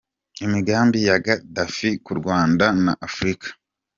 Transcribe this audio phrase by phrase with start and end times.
[0.45, 3.47] Imigambi ya Gaddafi ku Rwanda na Afurika.